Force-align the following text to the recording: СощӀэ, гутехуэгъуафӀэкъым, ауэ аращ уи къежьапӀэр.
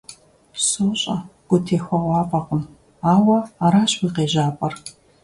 СощӀэ, 0.67 1.17
гутехуэгъуафӀэкъым, 1.47 2.63
ауэ 3.13 3.37
аращ 3.65 3.91
уи 4.01 4.09
къежьапӀэр. 4.15 4.73